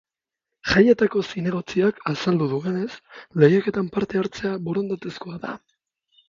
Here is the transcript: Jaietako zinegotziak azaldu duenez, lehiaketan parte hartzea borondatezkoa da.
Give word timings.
Jaietako 0.69 1.19
zinegotziak 1.33 1.99
azaldu 2.11 2.47
duenez, 2.53 2.87
lehiaketan 3.45 3.91
parte 3.99 4.23
hartzea 4.23 4.55
borondatezkoa 4.71 5.39
da. 5.47 5.55